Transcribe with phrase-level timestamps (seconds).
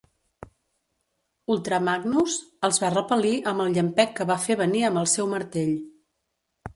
[1.55, 2.37] Ultra Magnus
[2.69, 5.77] els va repel·lir amb el llampec que va fer venir amb el seu martell.